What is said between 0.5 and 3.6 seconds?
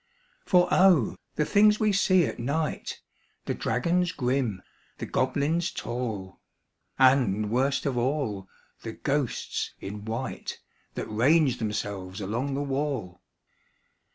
O! the things we see at night The